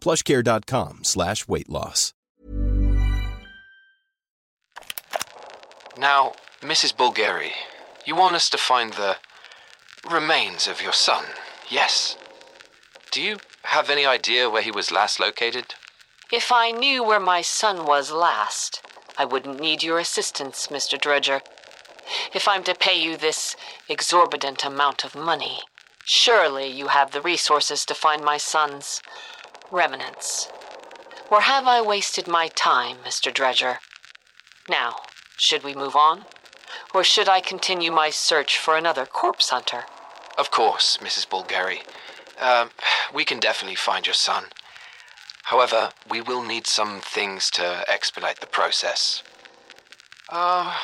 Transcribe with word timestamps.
plushcare.com 0.00 1.04
slash 1.04 1.46
weight 1.46 1.68
loss. 1.68 2.14
Now, 5.98 6.32
Mrs. 6.62 6.94
Bulgari, 6.94 7.52
you 8.06 8.16
want 8.16 8.34
us 8.34 8.48
to 8.50 8.58
find 8.58 8.94
the 8.94 9.16
remains 10.10 10.66
of 10.66 10.80
your 10.80 10.94
son, 10.94 11.24
yes? 11.68 12.16
Do 13.10 13.20
you 13.20 13.38
have 13.64 13.90
any 13.90 14.06
idea 14.06 14.48
where 14.48 14.62
he 14.62 14.70
was 14.70 14.90
last 14.90 15.20
located? 15.20 15.74
If 16.32 16.52
I 16.52 16.70
knew 16.70 17.02
where 17.02 17.20
my 17.20 17.42
son 17.42 17.84
was 17.84 18.10
last, 18.10 18.80
I 19.18 19.24
wouldn't 19.24 19.60
need 19.60 19.82
your 19.82 19.98
assistance, 19.98 20.68
Mr. 20.68 20.98
Dredger. 20.98 21.42
If 22.32 22.48
I'm 22.48 22.62
to 22.64 22.74
pay 22.74 22.98
you 22.98 23.16
this 23.16 23.56
exorbitant 23.88 24.64
amount 24.64 25.04
of 25.04 25.14
money, 25.14 25.58
surely 26.04 26.68
you 26.68 26.88
have 26.88 27.10
the 27.10 27.20
resources 27.20 27.84
to 27.86 27.94
find 27.94 28.24
my 28.24 28.38
son's 28.38 29.02
remnants. 29.70 30.48
Or 31.30 31.42
have 31.42 31.66
I 31.66 31.80
wasted 31.80 32.26
my 32.26 32.48
time, 32.48 32.98
Mr. 33.04 33.32
Dredger? 33.32 33.78
Now, 34.68 34.96
should 35.36 35.62
we 35.62 35.74
move 35.74 35.96
on? 35.96 36.24
Or 36.94 37.04
should 37.04 37.28
I 37.28 37.40
continue 37.40 37.92
my 37.92 38.10
search 38.10 38.58
for 38.58 38.76
another 38.76 39.06
corpse 39.06 39.50
hunter? 39.50 39.84
Of 40.36 40.50
course, 40.50 40.98
Mrs. 40.98 41.28
Bulgari. 41.28 41.80
Um, 42.40 42.70
we 43.14 43.24
can 43.24 43.38
definitely 43.38 43.76
find 43.76 44.06
your 44.06 44.14
son. 44.14 44.44
However, 45.44 45.90
we 46.08 46.20
will 46.20 46.42
need 46.42 46.66
some 46.66 47.00
things 47.00 47.50
to 47.52 47.84
expedite 47.88 48.40
the 48.40 48.46
process. 48.46 49.22
Uh, 50.28 50.76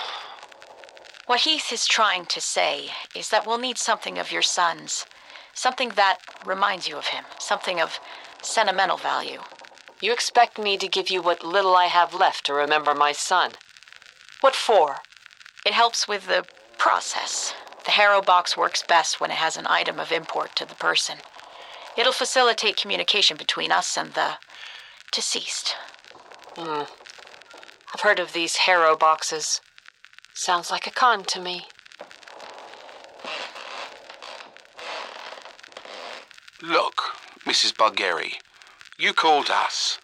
What 1.26 1.40
Heath 1.40 1.72
is 1.72 1.86
trying 1.86 2.26
to 2.26 2.40
say 2.40 2.90
is 3.14 3.30
that 3.30 3.46
we'll 3.46 3.58
need 3.58 3.78
something 3.78 4.18
of 4.18 4.30
your 4.32 4.42
son's. 4.42 5.06
Something 5.54 5.90
that 5.90 6.18
reminds 6.44 6.86
you 6.88 6.96
of 6.96 7.06
him. 7.08 7.24
Something 7.38 7.80
of 7.80 7.98
sentimental 8.42 8.96
value. 8.96 9.40
You 10.00 10.12
expect 10.12 10.58
me 10.58 10.76
to 10.76 10.88
give 10.88 11.10
you 11.10 11.22
what 11.22 11.44
little 11.44 11.74
I 11.74 11.86
have 11.86 12.12
left 12.12 12.44
to 12.46 12.54
remember 12.54 12.94
my 12.94 13.12
son. 13.12 13.52
What 14.40 14.54
for? 14.54 14.96
It 15.64 15.72
helps 15.72 16.06
with 16.06 16.26
the 16.26 16.44
process. 16.78 17.54
The 17.84 17.92
Harrow 17.92 18.20
box 18.20 18.56
works 18.56 18.82
best 18.82 19.20
when 19.20 19.30
it 19.30 19.38
has 19.38 19.56
an 19.56 19.66
item 19.68 19.98
of 19.98 20.12
import 20.12 20.54
to 20.56 20.66
the 20.66 20.74
person. 20.74 21.18
It'll 21.96 22.12
facilitate 22.12 22.76
communication 22.76 23.36
between 23.36 23.72
us 23.72 23.96
and 23.96 24.12
the 24.12 24.34
deceased. 25.12 25.74
Hmm. 26.56 26.82
I've 27.94 28.00
heard 28.02 28.18
of 28.18 28.32
these 28.34 28.56
Harrow 28.56 28.96
boxes. 28.96 29.60
Sounds 30.34 30.70
like 30.70 30.86
a 30.86 30.90
con 30.90 31.24
to 31.24 31.40
me. 31.40 31.66
Look, 36.62 37.15
Mrs. 37.46 37.74
Bulgari, 37.74 38.32
you 38.98 39.12
called 39.12 39.50
us. 39.50 40.00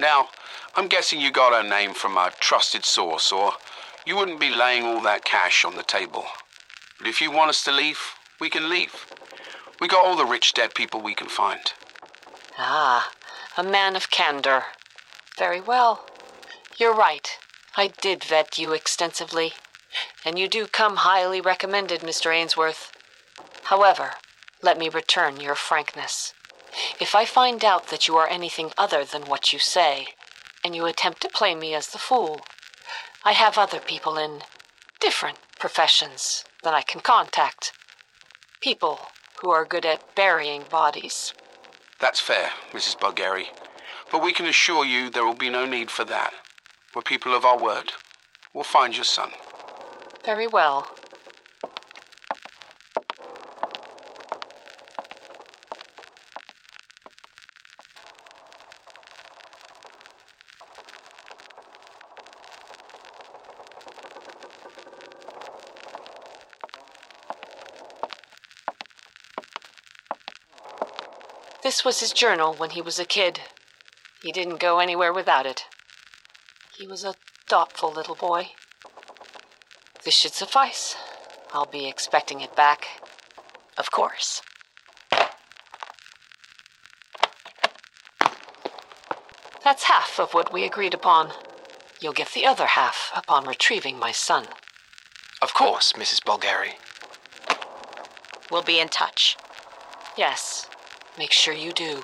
Now, 0.00 0.30
I'm 0.74 0.88
guessing 0.88 1.20
you 1.20 1.30
got 1.30 1.52
her 1.52 1.68
name 1.68 1.92
from 1.92 2.16
a 2.16 2.32
trusted 2.40 2.86
source, 2.86 3.30
or 3.30 3.52
you 4.06 4.16
wouldn't 4.16 4.40
be 4.40 4.48
laying 4.48 4.84
all 4.84 5.02
that 5.02 5.22
cash 5.22 5.62
on 5.62 5.76
the 5.76 5.82
table. 5.82 6.24
But 6.98 7.06
if 7.06 7.20
you 7.20 7.30
want 7.30 7.50
us 7.50 7.62
to 7.64 7.70
leave, 7.70 8.00
we 8.40 8.48
can 8.48 8.70
leave. 8.70 8.94
We 9.78 9.88
got 9.88 10.06
all 10.06 10.16
the 10.16 10.24
rich 10.24 10.54
dead 10.54 10.74
people 10.74 11.02
we 11.02 11.14
can 11.14 11.28
find. 11.28 11.60
Ah, 12.56 13.10
a 13.58 13.62
man 13.62 13.94
of 13.94 14.10
candor. 14.10 14.64
Very 15.36 15.60
well. 15.60 16.06
You're 16.78 16.94
right. 16.94 17.28
I 17.76 17.88
did 17.88 18.24
vet 18.24 18.56
you 18.56 18.72
extensively. 18.72 19.52
And 20.24 20.38
you 20.38 20.48
do 20.48 20.66
come 20.66 20.96
highly 20.96 21.42
recommended, 21.42 22.00
Mr. 22.00 22.34
Ainsworth. 22.34 22.90
However, 23.64 24.12
let 24.62 24.78
me 24.78 24.88
return 24.88 25.40
your 25.40 25.54
frankness. 25.54 26.32
If 27.00 27.14
I 27.14 27.24
find 27.24 27.64
out 27.64 27.88
that 27.88 28.06
you 28.06 28.16
are 28.16 28.28
anything 28.28 28.72
other 28.76 29.04
than 29.04 29.22
what 29.22 29.52
you 29.52 29.58
say, 29.58 30.08
and 30.64 30.74
you 30.74 30.84
attempt 30.86 31.20
to 31.22 31.28
play 31.28 31.54
me 31.54 31.74
as 31.74 31.88
the 31.88 31.98
fool, 31.98 32.40
I 33.24 33.32
have 33.32 33.56
other 33.56 33.80
people 33.80 34.18
in 34.18 34.42
different 35.00 35.38
professions 35.58 36.44
that 36.62 36.74
I 36.74 36.82
can 36.82 37.00
contact. 37.00 37.72
People 38.60 38.98
who 39.40 39.50
are 39.50 39.64
good 39.64 39.86
at 39.86 40.14
burying 40.14 40.64
bodies. 40.70 41.32
That's 42.00 42.20
fair, 42.20 42.50
Mrs. 42.72 42.98
Bulgari. 42.98 43.46
But 44.10 44.22
we 44.22 44.32
can 44.32 44.46
assure 44.46 44.84
you 44.84 45.10
there 45.10 45.24
will 45.24 45.34
be 45.34 45.50
no 45.50 45.66
need 45.66 45.90
for 45.90 46.04
that. 46.04 46.32
We're 46.94 47.02
people 47.02 47.34
of 47.34 47.44
our 47.44 47.58
word. 47.58 47.92
We'll 48.52 48.64
find 48.64 48.94
your 48.94 49.04
son. 49.04 49.30
Very 50.24 50.46
well. 50.46 50.95
This 71.66 71.84
was 71.84 71.98
his 71.98 72.12
journal 72.12 72.54
when 72.54 72.70
he 72.70 72.80
was 72.80 73.00
a 73.00 73.04
kid. 73.04 73.40
He 74.22 74.30
didn't 74.30 74.60
go 74.60 74.78
anywhere 74.78 75.12
without 75.12 75.46
it. 75.46 75.64
He 76.78 76.86
was 76.86 77.02
a 77.02 77.16
thoughtful 77.48 77.90
little 77.90 78.14
boy. 78.14 78.50
This 80.04 80.14
should 80.14 80.32
suffice. 80.32 80.94
I'll 81.52 81.66
be 81.66 81.88
expecting 81.88 82.40
it 82.40 82.54
back. 82.54 82.86
Of 83.76 83.90
course. 83.90 84.42
That's 89.64 89.90
half 89.90 90.20
of 90.20 90.34
what 90.34 90.52
we 90.52 90.62
agreed 90.62 90.94
upon. 90.94 91.32
You'll 92.00 92.12
get 92.12 92.28
the 92.28 92.46
other 92.46 92.66
half 92.66 93.10
upon 93.12 93.44
retrieving 93.44 93.98
my 93.98 94.12
son. 94.12 94.46
Of 95.42 95.52
course, 95.52 95.94
Mrs. 95.94 96.22
Bulgari. 96.22 96.74
We'll 98.52 98.62
be 98.62 98.78
in 98.78 98.88
touch. 98.88 99.36
Yes, 100.16 100.68
make 101.18 101.32
sure 101.32 101.54
you 101.54 101.72
do. 101.72 102.02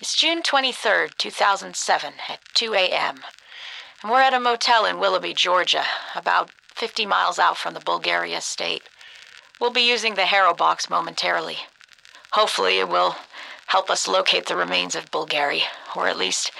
It's 0.00 0.16
June 0.16 0.42
23rd, 0.42 1.16
2007, 1.18 2.12
at 2.28 2.40
2 2.54 2.74
a.m. 2.74 3.20
And 4.02 4.10
we're 4.10 4.20
at 4.20 4.34
a 4.34 4.40
motel 4.40 4.84
in 4.84 4.98
Willoughby, 4.98 5.32
Georgia, 5.32 5.84
about 6.16 6.50
50 6.74 7.06
miles 7.06 7.38
out 7.38 7.56
from 7.56 7.74
the 7.74 7.80
Bulgari 7.80 8.36
estate. 8.36 8.82
We'll 9.60 9.70
be 9.70 9.88
using 9.88 10.14
the 10.14 10.26
Harrow 10.26 10.54
box 10.54 10.90
momentarily. 10.90 11.58
Hopefully, 12.32 12.78
it 12.78 12.88
will 12.88 13.14
help 13.66 13.90
us 13.90 14.08
locate 14.08 14.46
the 14.46 14.56
remains 14.56 14.96
of 14.96 15.10
Bulgari, 15.10 15.62
or 15.94 16.08
at 16.08 16.18
least 16.18 16.50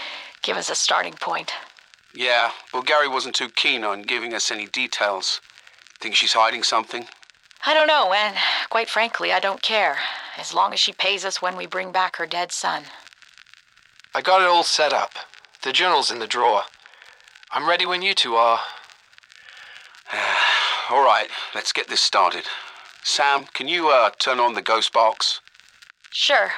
give 0.42 0.56
us 0.56 0.70
a 0.70 0.74
starting 0.74 1.14
point. 1.14 1.52
Yeah, 2.14 2.50
Bulgari 2.72 3.10
wasn't 3.10 3.34
too 3.34 3.48
keen 3.48 3.84
on 3.84 4.02
giving 4.02 4.34
us 4.34 4.50
any 4.50 4.66
details. 4.66 5.40
Think 6.00 6.14
she's 6.14 6.34
hiding 6.34 6.62
something? 6.62 7.06
I 7.64 7.74
don't 7.74 7.86
know, 7.86 8.12
and 8.12 8.36
quite 8.70 8.90
frankly, 8.90 9.32
I 9.32 9.40
don't 9.40 9.62
care, 9.62 9.98
as 10.36 10.52
long 10.52 10.72
as 10.72 10.80
she 10.80 10.92
pays 10.92 11.24
us 11.24 11.40
when 11.40 11.56
we 11.56 11.66
bring 11.66 11.92
back 11.92 12.16
her 12.16 12.26
dead 12.26 12.52
son. 12.52 12.84
I 14.14 14.20
got 14.20 14.42
it 14.42 14.48
all 14.48 14.64
set 14.64 14.92
up. 14.92 15.12
The 15.62 15.72
journal's 15.72 16.10
in 16.10 16.18
the 16.18 16.26
drawer. 16.26 16.64
I'm 17.50 17.68
ready 17.68 17.86
when 17.86 18.02
you 18.02 18.14
two 18.14 18.34
are. 18.34 18.60
All 20.90 21.04
right, 21.04 21.28
let's 21.54 21.72
get 21.72 21.88
this 21.88 22.00
started. 22.00 22.44
Sam, 23.04 23.46
can 23.54 23.68
you 23.68 23.88
uh, 23.88 24.10
turn 24.18 24.40
on 24.40 24.54
the 24.54 24.62
ghost 24.62 24.92
box? 24.92 25.40
Sure. 26.10 26.52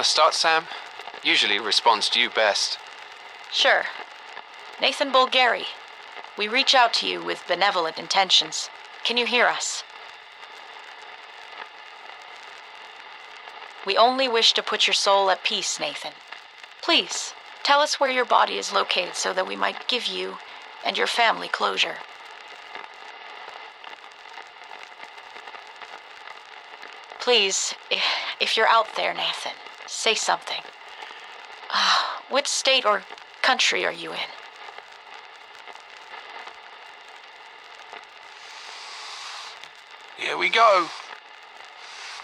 Want 0.00 0.06
to 0.06 0.12
start, 0.12 0.32
Sam? 0.32 0.64
Usually 1.22 1.58
responds 1.58 2.08
to 2.08 2.18
you 2.18 2.30
best. 2.30 2.78
Sure. 3.52 3.82
Nathan 4.80 5.12
Bulgari, 5.12 5.66
we 6.38 6.48
reach 6.48 6.74
out 6.74 6.94
to 6.94 7.06
you 7.06 7.22
with 7.22 7.46
benevolent 7.46 7.98
intentions. 7.98 8.70
Can 9.04 9.18
you 9.18 9.26
hear 9.26 9.44
us? 9.44 9.84
We 13.84 13.98
only 13.98 14.26
wish 14.26 14.54
to 14.54 14.62
put 14.62 14.86
your 14.86 14.94
soul 14.94 15.28
at 15.28 15.44
peace, 15.44 15.78
Nathan. 15.78 16.14
Please, 16.80 17.34
tell 17.62 17.80
us 17.80 18.00
where 18.00 18.10
your 18.10 18.24
body 18.24 18.56
is 18.56 18.72
located 18.72 19.16
so 19.16 19.34
that 19.34 19.46
we 19.46 19.54
might 19.54 19.86
give 19.86 20.06
you 20.06 20.38
and 20.82 20.96
your 20.96 21.06
family 21.06 21.48
closure. 21.48 21.96
Please, 27.18 27.74
if 28.40 28.56
you're 28.56 28.66
out 28.66 28.96
there, 28.96 29.12
Nathan, 29.12 29.52
say 29.90 30.14
something. 30.14 30.62
Ah, 31.70 32.22
what 32.28 32.46
state 32.46 32.86
or 32.86 33.02
country 33.42 33.84
are 33.84 33.92
you 33.92 34.12
in? 34.12 34.30
Here 40.16 40.38
we 40.38 40.48
go. 40.48 40.86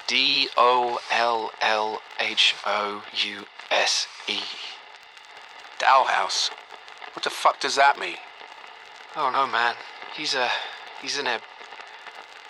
D 0.07 0.49
O 0.57 1.01
L 1.11 1.51
L 1.61 2.03
H 2.21 2.55
O 2.65 3.03
U 3.25 3.45
S 3.71 4.07
E. 4.29 4.39
Dalhouse. 5.79 6.51
What 7.15 7.25
the 7.25 7.31
fuck 7.31 7.59
does 7.61 7.75
that 7.77 7.99
mean? 7.99 8.17
Oh 9.17 9.31
no, 9.31 9.47
man. 9.47 9.75
He's 10.17 10.35
a. 10.35 10.49
He's 11.03 11.19
in 11.19 11.27
a. 11.27 11.41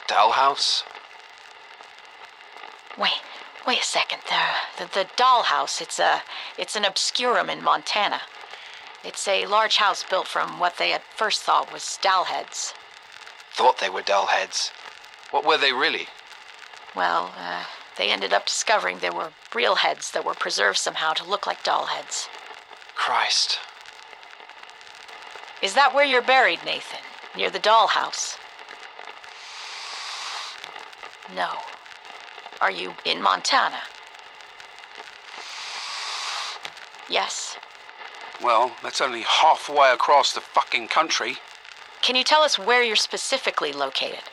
Dollhouse? 0.09 0.85
Wait, 2.97 3.11
wait 3.67 3.81
a 3.81 3.85
second. 3.85 4.21
The, 4.29 4.85
the 4.85 4.91
the 4.93 5.09
dollhouse. 5.17 5.81
It's 5.81 5.99
a 5.99 6.23
it's 6.59 6.77
an 6.77 6.85
obscurum 6.85 7.51
in 7.51 7.63
Montana. 7.63 8.23
It's 9.05 9.29
a 9.29 9.47
large 9.47 9.77
house 9.77 10.05
built 10.09 10.27
from 10.27 10.59
what 10.59 10.79
they 10.79 10.93
at 10.93 11.03
first 11.17 11.43
thought 11.43 11.73
was 11.73 11.99
doll 12.03 12.25
heads. 12.25 12.75
Thought 13.53 13.79
they 13.79 13.91
were 13.91 14.03
doll 14.03 14.27
heads. 14.27 14.71
What 15.31 15.45
were 15.45 15.59
they 15.59 15.73
really? 15.73 16.09
Well, 16.95 17.33
uh, 17.39 17.65
they 17.99 18.11
ended 18.11 18.33
up 18.33 18.47
discovering 18.47 18.99
they 18.99 19.11
were 19.11 19.33
real 19.55 19.77
heads 19.77 20.11
that 20.13 20.25
were 20.25 20.35
preserved 20.35 20.79
somehow 20.79 21.13
to 21.15 21.29
look 21.29 21.47
like 21.47 21.63
doll 21.63 21.87
heads. 21.87 22.29
Christ. 22.95 23.59
Is 25.63 25.75
that 25.75 25.95
where 25.95 26.05
you're 26.05 26.23
buried, 26.23 26.61
Nathan? 26.65 27.01
Near 27.37 27.51
the 27.51 27.59
dollhouse? 27.59 28.39
No. 31.35 31.59
Are 32.67 32.73
you 32.73 32.95
in 33.05 33.23
Montana? 33.23 33.79
Yes. 37.09 37.57
Well, 38.43 38.73
that's 38.83 39.01
only 39.01 39.23
halfway 39.23 39.93
across 39.93 40.33
the 40.33 40.41
fucking 40.41 40.89
country. 40.89 41.37
Can 42.03 42.17
you 42.17 42.25
tell 42.25 42.43
us 42.43 42.59
where 42.59 42.83
you're 42.83 42.97
specifically 42.97 43.73
located? 43.73 44.25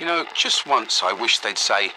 You 0.00 0.06
know, 0.06 0.24
just 0.34 0.66
once 0.66 1.02
I 1.02 1.12
wish 1.12 1.40
they'd 1.40 1.58
say, 1.58 1.92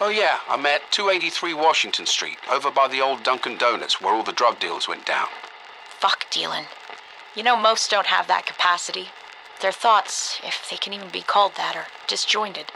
Oh 0.00 0.10
yeah, 0.10 0.38
I'm 0.48 0.64
at 0.64 0.92
283 0.92 1.54
Washington 1.54 2.06
Street, 2.06 2.38
over 2.48 2.70
by 2.70 2.86
the 2.86 3.00
old 3.00 3.24
Dunkin' 3.24 3.58
Donuts 3.58 4.00
where 4.00 4.14
all 4.14 4.22
the 4.22 4.30
drug 4.32 4.60
deals 4.60 4.86
went 4.86 5.04
down. 5.04 5.26
Fuck 5.98 6.30
dealing. 6.30 6.66
You 7.34 7.42
know, 7.42 7.56
most 7.56 7.90
don't 7.90 8.06
have 8.06 8.28
that 8.28 8.46
capacity. 8.46 9.08
Their 9.60 9.72
thoughts, 9.72 10.40
if 10.44 10.70
they 10.70 10.76
can 10.76 10.92
even 10.92 11.08
be 11.08 11.20
called 11.20 11.56
that, 11.56 11.74
are 11.74 11.88
disjointed. 12.06 12.66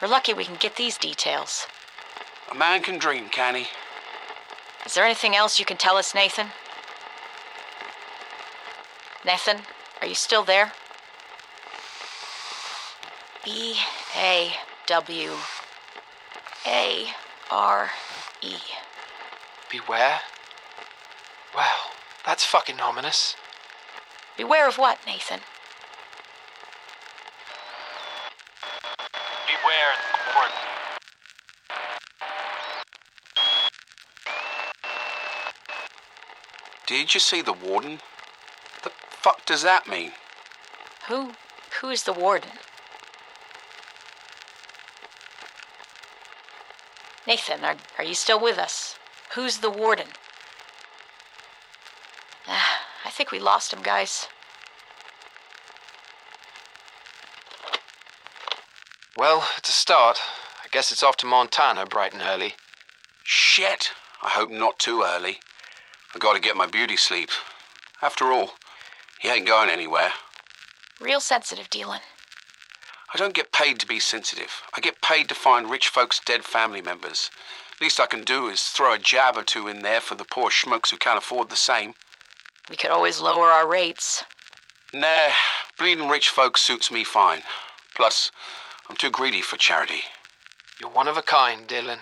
We're 0.00 0.08
lucky 0.08 0.32
we 0.32 0.46
can 0.46 0.56
get 0.56 0.76
these 0.76 0.96
details. 0.96 1.66
A 2.50 2.54
man 2.54 2.82
can 2.82 2.96
dream, 2.96 3.28
can 3.28 3.54
he? 3.54 3.66
Is 4.86 4.94
there 4.94 5.04
anything 5.04 5.36
else 5.36 5.58
you 5.58 5.66
can 5.66 5.76
tell 5.76 5.98
us, 5.98 6.14
Nathan? 6.14 6.46
Nathan, 9.26 9.58
are 10.00 10.06
you 10.06 10.14
still 10.14 10.42
there? 10.42 10.72
B 13.44 13.76
A 14.18 14.50
W 14.86 15.32
A 16.66 17.06
R 17.50 17.90
E. 18.40 18.54
Beware? 19.70 20.20
Well, 21.54 21.90
that's 22.24 22.44
fucking 22.44 22.80
ominous. 22.80 23.36
Beware 24.38 24.66
of 24.68 24.78
what, 24.78 24.98
Nathan? 25.06 25.40
Beware 29.46 29.92
the 30.00 30.18
warden. 30.34 30.56
Did 36.86 37.12
you 37.12 37.20
see 37.20 37.42
the 37.42 37.52
warden? 37.52 38.00
The 38.82 38.92
fuck 39.10 39.44
does 39.44 39.62
that 39.62 39.86
mean? 39.86 40.12
Who 41.08 41.32
who 41.80 41.90
is 41.90 42.04
the 42.04 42.14
warden? 42.14 42.50
Nathan, 47.26 47.64
are, 47.64 47.76
are 47.98 48.04
you 48.04 48.14
still 48.14 48.40
with 48.40 48.56
us? 48.56 48.96
Who's 49.34 49.58
the 49.58 49.70
warden? 49.70 50.06
Ah, 52.46 52.80
I 53.04 53.10
think 53.10 53.32
we 53.32 53.40
lost 53.40 53.72
him, 53.72 53.82
guys. 53.82 54.28
Well, 59.16 59.48
it's 59.56 59.70
a 59.70 59.72
start. 59.72 60.18
I 60.62 60.68
guess 60.70 60.92
it's 60.92 61.02
off 61.02 61.16
to 61.18 61.26
Montana 61.26 61.86
bright 61.86 62.12
and 62.12 62.22
early. 62.22 62.54
Shit. 63.24 63.90
I 64.22 64.28
hope 64.28 64.50
not 64.50 64.78
too 64.78 65.02
early. 65.02 65.38
I 66.14 66.18
gotta 66.18 66.40
get 66.40 66.56
my 66.56 66.66
beauty 66.66 66.96
sleep. 66.96 67.30
After 68.02 68.26
all, 68.26 68.52
he 69.20 69.28
ain't 69.28 69.46
going 69.46 69.70
anywhere. 69.70 70.12
Real 71.00 71.20
sensitive, 71.20 71.70
Dylan. 71.70 72.00
I 73.12 73.18
don't 73.18 73.34
get 73.34 73.45
paid 73.56 73.78
to 73.80 73.86
be 73.86 73.98
sensitive. 73.98 74.62
I 74.76 74.80
get 74.82 75.00
paid 75.00 75.30
to 75.30 75.34
find 75.34 75.70
rich 75.70 75.88
folks' 75.88 76.20
dead 76.20 76.44
family 76.44 76.82
members. 76.82 77.30
Least 77.80 77.98
I 77.98 78.04
can 78.06 78.22
do 78.22 78.48
is 78.48 78.62
throw 78.64 78.92
a 78.92 78.98
jab 78.98 79.36
or 79.36 79.42
two 79.42 79.66
in 79.66 79.80
there 79.80 80.02
for 80.02 80.14
the 80.14 80.24
poor 80.24 80.50
schmucks 80.50 80.90
who 80.90 80.98
can't 80.98 81.16
afford 81.16 81.48
the 81.48 81.56
same. 81.56 81.94
We 82.68 82.76
could 82.76 82.90
always 82.90 83.20
lower 83.20 83.46
our 83.46 83.66
rates. 83.66 84.24
Nah, 84.92 85.30
bleeding 85.78 86.08
rich 86.08 86.28
folks 86.28 86.60
suits 86.60 86.90
me 86.90 87.02
fine. 87.02 87.42
Plus, 87.94 88.30
I'm 88.90 88.96
too 88.96 89.10
greedy 89.10 89.40
for 89.40 89.56
charity. 89.56 90.02
You're 90.78 90.90
one 90.90 91.08
of 91.08 91.16
a 91.16 91.22
kind, 91.22 91.66
Dylan. 91.66 92.00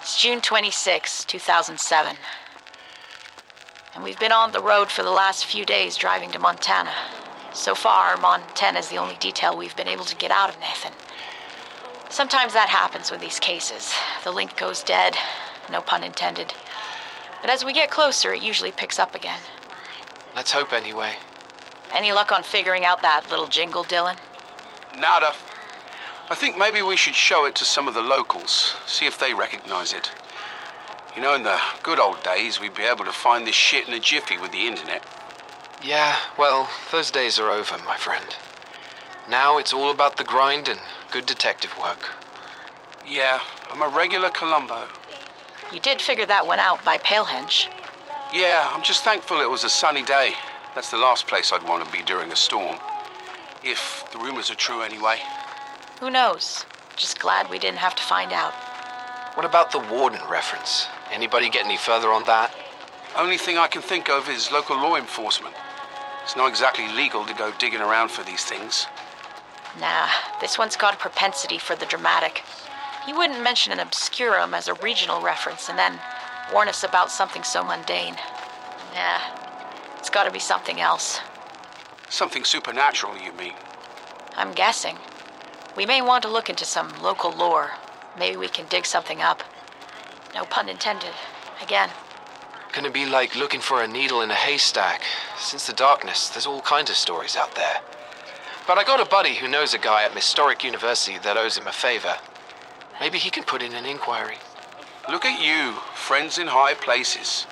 It's 0.00 0.20
June 0.20 0.40
26, 0.40 1.24
2007. 1.26 2.16
And 3.94 4.04
we've 4.04 4.18
been 4.18 4.32
on 4.32 4.52
the 4.52 4.62
road 4.62 4.88
for 4.88 5.02
the 5.02 5.10
last 5.10 5.44
few 5.44 5.64
days 5.64 5.96
driving 5.96 6.30
to 6.30 6.38
Montana. 6.38 6.92
So 7.52 7.74
far, 7.74 8.16
Montana 8.16 8.78
is 8.78 8.88
the 8.88 8.98
only 8.98 9.16
detail 9.16 9.56
we've 9.56 9.74
been 9.74 9.88
able 9.88 10.04
to 10.04 10.14
get 10.14 10.30
out 10.30 10.48
of 10.48 10.60
Nathan. 10.60 10.92
Sometimes 12.08 12.52
that 12.52 12.68
happens 12.68 13.10
with 13.10 13.20
these 13.20 13.40
cases. 13.40 13.92
The 14.22 14.30
link 14.30 14.56
goes 14.56 14.84
dead, 14.84 15.16
no 15.70 15.80
pun 15.80 16.04
intended. 16.04 16.54
But 17.40 17.50
as 17.50 17.64
we 17.64 17.72
get 17.72 17.90
closer, 17.90 18.32
it 18.32 18.42
usually 18.42 18.70
picks 18.70 18.98
up 18.98 19.14
again. 19.14 19.40
Let's 20.36 20.52
hope 20.52 20.72
anyway. 20.72 21.14
Any 21.92 22.12
luck 22.12 22.30
on 22.30 22.44
figuring 22.44 22.84
out 22.84 23.02
that 23.02 23.28
little 23.30 23.48
jingle, 23.48 23.82
Dylan? 23.82 24.16
Nada. 24.96 25.34
I 26.28 26.36
think 26.36 26.56
maybe 26.56 26.80
we 26.80 26.96
should 26.96 27.16
show 27.16 27.44
it 27.44 27.56
to 27.56 27.64
some 27.64 27.88
of 27.88 27.94
the 27.94 28.02
locals, 28.02 28.76
see 28.86 29.06
if 29.06 29.18
they 29.18 29.34
recognize 29.34 29.92
it. 29.92 30.12
You 31.16 31.22
know, 31.22 31.34
in 31.34 31.42
the 31.42 31.58
good 31.82 31.98
old 31.98 32.22
days, 32.22 32.60
we'd 32.60 32.74
be 32.74 32.84
able 32.84 33.04
to 33.04 33.12
find 33.12 33.46
this 33.46 33.54
shit 33.54 33.88
in 33.88 33.94
a 33.94 33.98
jiffy 33.98 34.38
with 34.38 34.52
the 34.52 34.66
internet. 34.66 35.04
Yeah, 35.82 36.16
well, 36.38 36.68
those 36.92 37.10
days 37.10 37.38
are 37.38 37.50
over, 37.50 37.78
my 37.84 37.96
friend. 37.96 38.36
Now 39.28 39.58
it's 39.58 39.72
all 39.72 39.90
about 39.90 40.16
the 40.16 40.24
grind 40.24 40.68
and 40.68 40.78
good 41.10 41.26
detective 41.26 41.76
work. 41.78 42.10
Yeah, 43.06 43.40
I'm 43.70 43.82
a 43.82 43.88
regular 43.88 44.30
Columbo. 44.30 44.86
You 45.72 45.80
did 45.80 46.00
figure 46.00 46.26
that 46.26 46.46
one 46.46 46.58
out 46.58 46.84
by 46.84 46.98
Palehenge. 46.98 47.68
Yeah, 48.32 48.70
I'm 48.72 48.82
just 48.82 49.02
thankful 49.02 49.40
it 49.40 49.50
was 49.50 49.64
a 49.64 49.68
sunny 49.68 50.02
day. 50.02 50.34
That's 50.74 50.90
the 50.90 50.96
last 50.96 51.26
place 51.26 51.52
I'd 51.52 51.66
want 51.68 51.84
to 51.84 51.92
be 51.92 52.02
during 52.04 52.30
a 52.30 52.36
storm. 52.36 52.76
If 53.64 54.04
the 54.12 54.18
rumors 54.18 54.50
are 54.50 54.54
true 54.54 54.82
anyway. 54.82 55.18
Who 55.98 56.10
knows? 56.10 56.64
Just 56.96 57.18
glad 57.18 57.50
we 57.50 57.58
didn't 57.58 57.78
have 57.78 57.96
to 57.96 58.02
find 58.02 58.32
out. 58.32 58.54
What 59.34 59.44
about 59.44 59.72
the 59.72 59.80
warden 59.80 60.20
reference? 60.28 60.86
Anybody 61.12 61.50
get 61.50 61.64
any 61.64 61.76
further 61.76 62.08
on 62.08 62.24
that? 62.24 62.54
Only 63.16 63.36
thing 63.36 63.58
I 63.58 63.66
can 63.66 63.82
think 63.82 64.08
of 64.08 64.28
is 64.28 64.52
local 64.52 64.76
law 64.76 64.96
enforcement. 64.96 65.54
It's 66.22 66.36
not 66.36 66.48
exactly 66.48 66.88
legal 66.88 67.24
to 67.24 67.34
go 67.34 67.52
digging 67.58 67.80
around 67.80 68.10
for 68.10 68.22
these 68.22 68.44
things. 68.44 68.86
Nah, 69.80 70.08
this 70.40 70.58
one's 70.58 70.76
got 70.76 70.94
a 70.94 70.98
propensity 70.98 71.58
for 71.58 71.74
the 71.74 71.86
dramatic. 71.86 72.44
He 73.06 73.12
wouldn't 73.12 73.42
mention 73.42 73.72
an 73.72 73.80
obscurum 73.80 74.54
as 74.54 74.68
a 74.68 74.74
regional 74.74 75.20
reference 75.20 75.68
and 75.68 75.78
then 75.78 75.98
warn 76.52 76.68
us 76.68 76.84
about 76.84 77.10
something 77.10 77.42
so 77.42 77.64
mundane. 77.64 78.16
Nah, 78.94 79.20
it's 79.98 80.10
gotta 80.10 80.30
be 80.30 80.38
something 80.38 80.80
else. 80.80 81.20
Something 82.08 82.44
supernatural, 82.44 83.16
you 83.16 83.32
mean? 83.32 83.54
I'm 84.36 84.52
guessing. 84.52 84.98
We 85.76 85.86
may 85.86 86.02
want 86.02 86.22
to 86.22 86.28
look 86.30 86.50
into 86.50 86.64
some 86.64 86.92
local 87.02 87.32
lore. 87.32 87.70
Maybe 88.18 88.36
we 88.36 88.48
can 88.48 88.66
dig 88.66 88.86
something 88.86 89.20
up. 89.20 89.42
No 90.34 90.44
pun 90.44 90.68
intended. 90.68 91.12
Again. 91.62 91.90
Gonna 92.72 92.90
be 92.90 93.04
like 93.04 93.34
looking 93.34 93.60
for 93.60 93.82
a 93.82 93.88
needle 93.88 94.22
in 94.22 94.30
a 94.30 94.34
haystack. 94.34 95.02
Since 95.38 95.66
the 95.66 95.72
darkness, 95.72 96.28
there's 96.28 96.46
all 96.46 96.60
kinds 96.60 96.88
of 96.88 96.96
stories 96.96 97.36
out 97.36 97.54
there. 97.54 97.80
But 98.66 98.78
I 98.78 98.84
got 98.84 99.00
a 99.00 99.10
buddy 99.10 99.34
who 99.34 99.48
knows 99.48 99.74
a 99.74 99.78
guy 99.78 100.04
at 100.04 100.12
Historic 100.12 100.62
University 100.62 101.18
that 101.18 101.36
owes 101.36 101.58
him 101.58 101.66
a 101.66 101.72
favor. 101.72 102.16
Maybe 103.00 103.18
he 103.18 103.30
can 103.30 103.42
put 103.42 103.62
in 103.62 103.74
an 103.74 103.86
inquiry. 103.86 104.36
Look 105.08 105.24
at 105.24 105.42
you, 105.42 105.72
friends 105.94 106.38
in 106.38 106.46
high 106.46 106.74
places. 106.74 107.46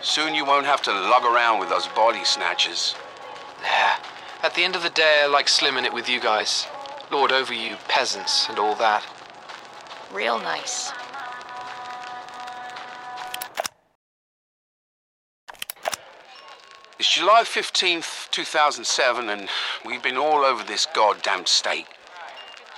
Soon 0.00 0.34
you 0.34 0.44
won't 0.44 0.66
have 0.66 0.82
to 0.82 0.92
lug 0.92 1.24
around 1.24 1.58
with 1.58 1.70
those 1.70 1.88
body 1.88 2.24
snatchers. 2.24 2.94
Nah, 3.62 3.96
at 4.44 4.54
the 4.54 4.62
end 4.62 4.76
of 4.76 4.82
the 4.82 4.90
day, 4.90 5.22
I 5.24 5.26
like 5.26 5.46
slimming 5.46 5.84
it 5.84 5.92
with 5.94 6.08
you 6.08 6.20
guys. 6.20 6.66
Lord 7.10 7.32
over 7.32 7.52
you 7.52 7.76
peasants 7.88 8.48
and 8.48 8.58
all 8.58 8.74
that. 8.76 9.04
Real 10.12 10.38
nice. 10.38 10.92
It's 17.04 17.12
July 17.12 17.42
15th, 17.42 18.30
2007, 18.30 19.28
and 19.28 19.50
we've 19.84 20.02
been 20.02 20.16
all 20.16 20.42
over 20.42 20.64
this 20.64 20.86
goddamn 20.86 21.44
state. 21.44 21.84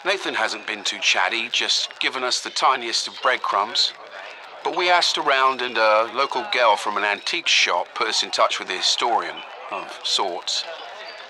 Nathan 0.05 0.35
hasn't 0.35 0.67
been 0.67 0.83
too 0.83 0.99
chatty, 0.99 1.49
just 1.49 2.01
given 2.01 2.25
us 2.25 2.41
the 2.41 2.51
tiniest 2.51 3.07
of 3.07 3.15
breadcrumbs. 3.23 3.93
But 4.65 4.77
we 4.77 4.91
asked 4.91 5.17
around, 5.17 5.63
and 5.63 5.79
a 5.79 6.11
local 6.13 6.45
girl 6.53 6.75
from 6.75 6.97
an 6.97 7.05
antique 7.05 7.47
shop 7.47 7.87
put 7.95 8.09
us 8.09 8.25
in 8.25 8.33
touch 8.33 8.59
with 8.59 8.69
a 8.69 8.79
historian 8.79 9.37
of 9.71 9.97
sorts. 10.03 10.65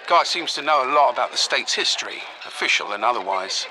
Guy 0.08 0.22
seems 0.24 0.54
to 0.54 0.62
know 0.62 0.82
a 0.82 0.90
lot 0.90 1.12
about 1.12 1.32
the 1.32 1.36
state's 1.36 1.74
history, 1.74 2.22
official 2.46 2.92
and 2.92 3.04
otherwise. 3.04 3.66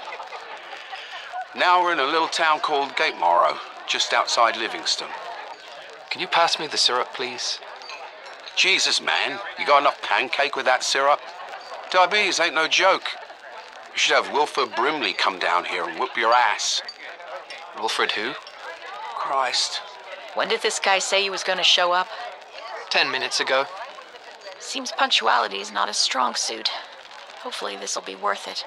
Now 1.56 1.82
we're 1.82 1.94
in 1.94 2.00
a 2.00 2.06
little 2.06 2.28
town 2.28 2.60
called 2.60 2.90
Gatemorrow, 2.90 3.58
just 3.88 4.14
outside 4.14 4.56
Livingston. 4.56 5.08
Can 6.12 6.22
you 6.22 6.28
pass 6.28 6.60
me 6.60 6.68
the 6.68 6.78
syrup, 6.78 7.12
please? 7.16 7.58
Jesus, 8.56 9.02
man, 9.02 9.40
you 9.60 9.66
got 9.66 9.82
enough 9.82 10.02
pancake 10.02 10.56
with 10.56 10.66
that 10.66 10.84
syrup? 10.84 11.20
Diabetes 11.92 12.40
ain't 12.40 12.56
no 12.56 12.68
joke. 12.68 13.04
You 13.94 14.00
should 14.00 14.16
have 14.16 14.34
Wilford 14.34 14.76
Brimley 14.76 15.14
come 15.14 15.40
down 15.40 15.66
here 15.66 15.84
and 15.84 16.00
whoop 16.00 16.18
your 16.18 16.34
ass. 16.34 16.82
Wilford 17.78 18.14
who? 18.14 18.34
Christ. 19.16 19.82
When 20.36 20.48
did 20.48 20.62
this 20.62 20.80
guy 20.80 21.00
say 21.00 21.22
he 21.22 21.30
was 21.30 21.44
going 21.44 21.58
to 21.58 21.64
show 21.64 21.92
up? 21.92 22.08
Ten 22.90 23.12
minutes 23.12 23.40
ago. 23.40 23.66
Seems 24.60 24.92
punctuality 24.92 25.58
is 25.58 25.72
not 25.72 25.90
a 25.90 25.94
strong 25.94 26.36
suit. 26.36 26.70
Hopefully, 27.40 27.76
this'll 27.76 28.02
be 28.02 28.16
worth 28.16 28.48
it. 28.48 28.66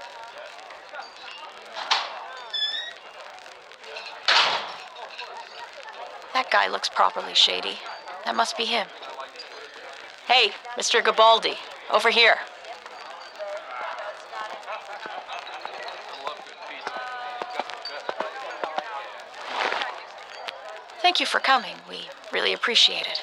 That 6.34 6.50
guy 6.50 6.68
looks 6.68 6.88
properly 6.88 7.34
shady. 7.34 7.78
That 8.24 8.36
must 8.36 8.56
be 8.56 8.64
him. 8.64 8.86
Hey, 10.28 10.50
Mr. 10.76 11.02
Gabaldi, 11.02 11.56
over 11.90 12.10
here. 12.10 12.36
Thank 21.00 21.18
you 21.18 21.24
for 21.24 21.40
coming. 21.40 21.76
We 21.88 22.10
really 22.30 22.52
appreciate 22.52 23.06
it. 23.06 23.22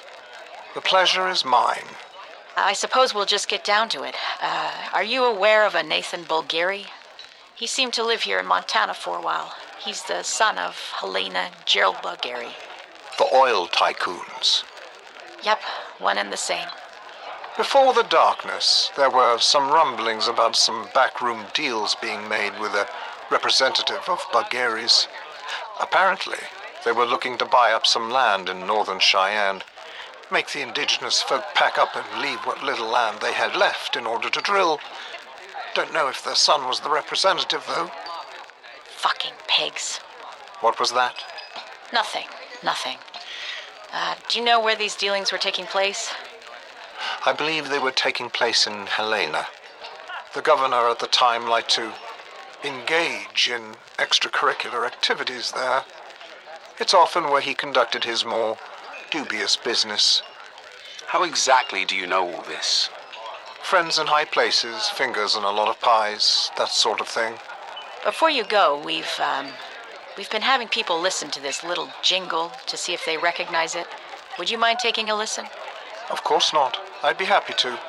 The 0.73 0.81
pleasure 0.81 1.29
is 1.29 1.45
mine. 1.45 1.85
I 2.57 2.73
suppose 2.73 3.13
we'll 3.13 3.27
just 3.27 3.47
get 3.47 3.63
down 3.63 3.87
to 3.89 4.01
it. 4.01 4.15
Uh, 4.41 4.71
are 4.91 5.03
you 5.03 5.25
aware 5.25 5.63
of 5.67 5.75
a 5.75 5.83
Nathan 5.83 6.23
Bulgari? 6.23 6.87
He 7.53 7.67
seemed 7.67 7.93
to 7.93 8.03
live 8.03 8.23
here 8.23 8.39
in 8.39 8.47
Montana 8.47 8.95
for 8.95 9.19
a 9.19 9.21
while. 9.21 9.53
He's 9.79 10.01
the 10.01 10.23
son 10.23 10.57
of 10.57 10.75
Helena 10.99 11.51
Gerald 11.65 11.97
Bulgari. 11.97 12.53
The 13.19 13.29
oil 13.31 13.67
tycoons. 13.67 14.63
Yep, 15.43 15.61
one 15.99 16.17
and 16.17 16.33
the 16.33 16.37
same. 16.37 16.67
Before 17.57 17.93
the 17.93 18.03
darkness, 18.03 18.91
there 18.97 19.09
were 19.09 19.39
some 19.39 19.69
rumblings 19.69 20.27
about 20.27 20.57
some 20.57 20.89
backroom 20.93 21.45
deals 21.53 21.95
being 21.95 22.27
made 22.27 22.59
with 22.59 22.73
a 22.73 22.89
representative 23.31 24.09
of 24.09 24.27
Bulgari's. 24.33 25.07
Apparently, 25.79 26.39
they 26.83 26.91
were 26.91 27.05
looking 27.05 27.37
to 27.37 27.45
buy 27.45 27.71
up 27.71 27.87
some 27.87 28.09
land 28.09 28.49
in 28.49 28.67
northern 28.67 28.99
Cheyenne, 28.99 29.61
make 30.29 30.51
the 30.51 30.61
indigenous 30.61 31.21
folk 31.21 31.45
pack 31.53 31.77
up 31.77 31.95
and 31.95 32.21
leave 32.21 32.39
what 32.39 32.61
little 32.61 32.89
land 32.89 33.21
they 33.21 33.31
had 33.31 33.55
left 33.55 33.95
in 33.95 34.05
order 34.05 34.29
to 34.29 34.41
drill. 34.41 34.81
Don't 35.73 35.93
know 35.93 36.09
if 36.09 36.21
their 36.21 36.35
son 36.35 36.67
was 36.67 36.81
the 36.81 36.89
representative, 36.89 37.63
though. 37.67 37.89
Fucking 38.97 39.33
pigs. 39.47 40.01
What 40.59 40.77
was 40.77 40.91
that? 40.91 41.15
Nothing. 41.93 42.27
Nothing. 42.61 42.97
Uh, 43.93 44.15
do 44.27 44.39
you 44.39 44.43
know 44.43 44.59
where 44.59 44.75
these 44.75 44.95
dealings 44.95 45.31
were 45.31 45.37
taking 45.37 45.65
place? 45.65 46.13
I 47.25 47.33
believe 47.33 47.69
they 47.69 47.79
were 47.79 47.91
taking 47.91 48.29
place 48.29 48.67
in 48.67 48.87
Helena. 48.87 49.47
The 50.33 50.41
governor 50.41 50.89
at 50.89 50.99
the 50.99 51.07
time 51.07 51.47
liked 51.47 51.69
to 51.71 51.93
engage 52.63 53.49
in 53.49 53.75
extracurricular 53.97 54.85
activities 54.85 55.51
there. 55.51 55.83
It's 56.79 56.93
often 56.93 57.29
where 57.29 57.41
he 57.41 57.53
conducted 57.53 58.03
his 58.03 58.25
more 58.25 58.57
dubious 59.11 59.55
business. 59.55 60.21
How 61.07 61.23
exactly 61.23 61.85
do 61.85 61.95
you 61.95 62.05
know 62.05 62.27
all 62.27 62.43
this? 62.43 62.89
Friends 63.61 63.97
in 63.97 64.07
high 64.07 64.25
places, 64.25 64.89
fingers 64.89 65.35
in 65.35 65.43
a 65.43 65.51
lot 65.51 65.69
of 65.69 65.79
pies, 65.79 66.51
that 66.57 66.69
sort 66.69 66.99
of 66.99 67.07
thing. 67.07 67.35
Before 68.03 68.29
you 68.29 68.43
go, 68.43 68.79
we've 68.83 69.19
um, 69.19 69.47
we've 70.17 70.29
been 70.29 70.41
having 70.41 70.67
people 70.67 70.99
listen 70.99 71.31
to 71.31 71.41
this 71.41 71.63
little 71.63 71.89
jingle 72.03 72.51
to 72.67 72.77
see 72.77 72.93
if 72.93 73.05
they 73.05 73.17
recognize 73.17 73.73
it. 73.73 73.87
Would 74.37 74.51
you 74.51 74.57
mind 74.57 74.79
taking 74.79 75.09
a 75.09 75.15
listen? 75.15 75.45
Of 76.11 76.23
course 76.23 76.53
not. 76.53 76.77
I'd 77.05 77.19
be 77.19 77.25
happy 77.25 77.53
to. 77.53 77.79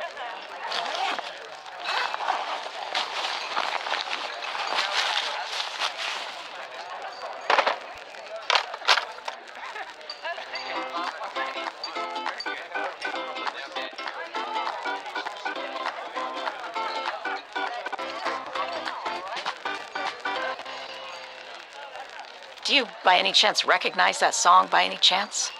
Do 22.64 22.74
you, 22.74 22.86
by 23.02 23.16
any 23.16 23.32
chance, 23.32 23.64
recognize 23.64 24.18
that 24.18 24.34
song 24.34 24.68
by 24.70 24.84
any 24.84 24.98
chance? 24.98 25.50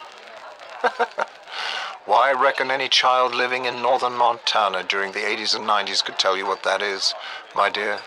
I 2.17 2.33
reckon 2.33 2.71
any 2.71 2.89
child 2.89 3.35
living 3.35 3.67
in 3.67 3.83
northern 3.83 4.15
Montana 4.15 4.83
during 4.83 5.13
the 5.13 5.19
80s 5.19 5.55
and 5.55 5.69
90s 5.69 6.03
could 6.03 6.19
tell 6.19 6.35
you 6.35 6.47
what 6.47 6.63
that 6.63 6.81
is, 6.81 7.15
my 7.55 7.69
dear. 7.69 7.99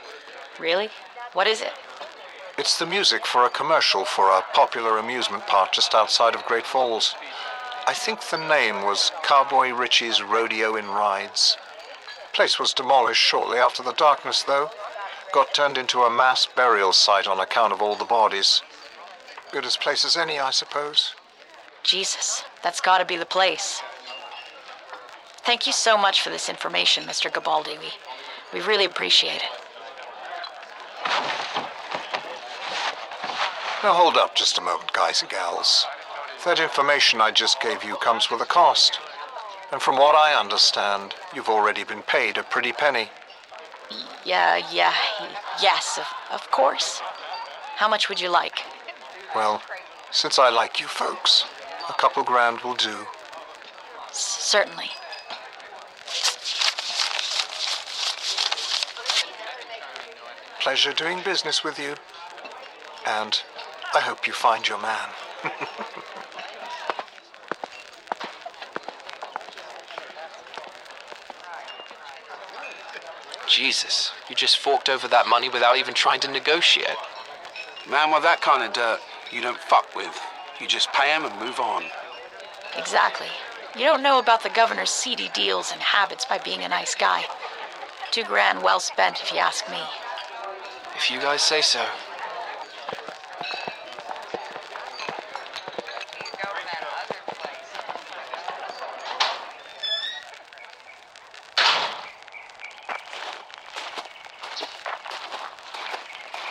Really? 0.60 0.90
What 1.34 1.46
is 1.46 1.62
it? 1.62 1.74
It's 2.58 2.80
the 2.80 2.88
music 2.88 3.28
for 3.28 3.46
a 3.46 3.52
commercial 3.52 4.06
for 4.06 4.32
a 4.32 4.42
popular 4.52 4.98
amusement 4.98 5.46
park 5.46 5.74
just 5.74 5.94
outside 5.94 6.34
of 6.34 6.44
Great 6.48 6.66
Falls. 6.66 7.14
I 7.86 7.94
think 7.94 8.22
the 8.22 8.38
name 8.38 8.84
was 8.84 9.12
Cowboy 9.22 9.74
Richie's 9.74 10.24
Rodeo 10.24 10.76
in 10.76 10.88
Rides. 10.88 11.60
Place 12.34 12.58
was 12.58 12.74
demolished 12.74 13.22
shortly 13.22 13.60
after 13.60 13.84
the 13.84 13.94
darkness, 13.94 14.42
though. 14.42 14.72
Got 15.32 15.54
turned 15.54 15.78
into 15.78 16.02
a 16.02 16.10
mass 16.10 16.48
burial 16.48 16.94
site 16.94 17.28
on 17.28 17.40
account 17.40 17.74
of 17.74 17.82
all 17.82 17.96
the 17.96 18.06
bodies. 18.06 18.64
Good 19.52 19.66
as 19.66 19.78
place 19.78 20.04
as 20.04 20.18
any, 20.18 20.40
I 20.40 20.50
suppose. 20.50 21.14
Jesus, 21.84 22.44
that's 22.64 22.82
gotta 22.82 23.06
be 23.06 23.16
the 23.16 23.26
place. 23.26 23.84
Thank 25.50 25.66
you 25.66 25.74
so 25.74 25.98
much 25.98 26.22
for 26.22 26.30
this 26.30 26.48
information, 26.48 27.06
Mr. 27.06 27.32
Gabaldi. 27.32 27.80
We, 27.80 27.90
we 28.54 28.64
really 28.68 28.86
appreciate 28.86 29.38
it. 29.38 29.50
Now 33.82 33.94
hold 33.94 34.16
up 34.16 34.36
just 34.36 34.60
a 34.60 34.62
moment, 34.62 34.94
guys 34.94 35.24
and 35.24 35.32
gals. 35.32 35.88
That 36.46 36.60
information 36.60 37.20
I 37.20 37.32
just 37.32 37.60
gave 37.64 37.84
you 37.84 37.96
comes 37.96 38.30
with 38.30 38.42
a 38.42 38.46
cost. 38.46 39.00
And 39.72 39.82
from 39.82 39.96
what 39.96 40.14
I 40.14 40.40
understand, 40.40 41.16
you've 41.34 41.50
already 41.50 41.84
been 41.84 42.04
paid 42.04 42.38
a 42.38 42.44
pretty 42.44 42.72
penny. 42.72 43.10
Yeah, 44.24 44.62
yeah, 44.72 44.94
yes, 45.60 45.98
of, 45.98 46.06
of 46.32 46.52
course. 46.52 47.02
How 47.78 47.90
much 47.90 48.08
would 48.08 48.22
you 48.22 48.30
like? 48.30 48.60
Well, 49.34 49.64
since 50.12 50.38
I 50.38 50.52
like 50.52 50.80
you 50.80 50.86
folks, 50.86 51.46
a 51.90 51.94
couple 51.94 52.22
grand 52.22 52.60
will 52.60 52.76
do. 52.76 53.08
Certainly. 54.12 54.92
Pleasure 60.70 60.94
doing 60.94 61.20
business 61.24 61.64
with 61.64 61.80
you. 61.80 61.96
And 63.04 63.42
I 63.96 64.02
hope 64.02 64.28
you 64.28 64.34
find 64.34 64.68
your 64.68 64.80
man. 64.80 65.10
Jesus, 73.48 74.12
you 74.30 74.36
just 74.36 74.60
forked 74.60 74.90
over 74.90 75.08
that 75.08 75.28
money 75.28 75.50
without 75.50 75.76
even 75.76 75.96
trying 75.96 76.20
to 76.20 76.30
negotiate. 76.30 76.98
Man 77.90 78.12
with 78.12 78.22
that 78.22 78.42
kind 78.42 78.62
of 78.64 78.72
dirt, 78.72 79.00
you 79.32 79.42
don't 79.42 79.58
fuck 79.58 79.96
with. 79.96 80.22
You 80.62 80.68
just 80.68 80.94
pay 80.94 81.12
him 81.16 81.26
and 81.26 81.36
move 81.40 81.60
on. 81.60 81.86
Exactly. 82.78 83.26
You 83.76 83.86
don't 83.86 84.04
know 84.04 84.20
about 84.20 84.44
the 84.44 84.52
governor's 84.52 84.92
seedy 84.92 85.32
deals 85.34 85.72
and 85.72 85.82
habits 85.82 86.26
by 86.26 86.38
being 86.38 86.62
a 86.62 86.70
nice 86.70 86.94
guy. 86.94 87.24
Two 88.12 88.24
grand 88.24 88.62
well 88.62 88.80
spent, 88.80 89.20
if 89.24 89.34
you 89.34 89.40
ask 89.40 89.68
me. 89.72 89.82
If 91.02 91.10
you 91.10 91.22
guys 91.22 91.42
say 91.42 91.62
so. 91.62 91.80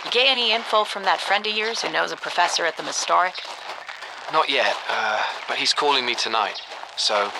You 0.02 0.11
get 0.11 0.26
any 0.26 0.52
info 0.52 0.84
from 0.84 1.02
that 1.02 1.20
friend 1.20 1.46
of 1.46 1.52
yours 1.52 1.82
who 1.82 1.92
knows 1.92 2.11
a 2.11 2.16
professor 2.16 2.64
at 2.64 2.78
the 2.78 2.82
Historic? 2.82 3.34
Not 4.32 4.48
yet, 4.48 4.74
uh, 4.88 5.22
but 5.46 5.58
he's 5.58 5.74
calling 5.74 6.06
me 6.06 6.14
tonight. 6.14 6.62
So, 6.96 7.30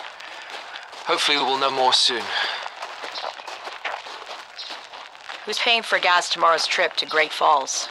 hopefully 1.07 1.39
we'll 1.39 1.59
know 1.59 1.71
more 1.71 1.95
soon. 1.95 2.23
Who's 5.49 5.59
paying 5.59 5.81
for 5.81 5.99
gas 5.99 6.29
tomorrow's 6.29 6.67
trip 6.67 6.93
to 6.97 7.07
Great 7.07 7.33
Falls? 7.33 7.89